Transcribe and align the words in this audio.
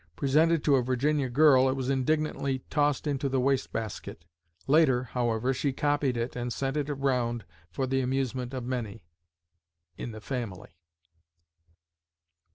Presented 0.15 0.63
to 0.63 0.77
a 0.77 0.81
Virginia 0.81 1.29
girl, 1.29 1.69
it 1.69 1.75
was 1.75 1.87
indignantly 1.91 2.63
tossed 2.71 3.05
into 3.05 3.29
the 3.29 3.39
wastebasket. 3.39 4.25
Later, 4.65 5.03
however, 5.03 5.53
she 5.53 5.73
copied 5.73 6.17
it 6.17 6.35
and 6.35 6.51
sent 6.51 6.75
it 6.75 6.89
around 6.89 7.45
for 7.69 7.85
the 7.85 8.01
amusement 8.01 8.51
of 8.51 8.63
many 8.63 9.03
in 9.97 10.11
the 10.11 10.19
family!) 10.19 10.75